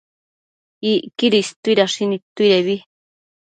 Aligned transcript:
Icquidi 0.91 1.37
istuidashi 1.43 2.01
nidtuidebi 2.07 2.75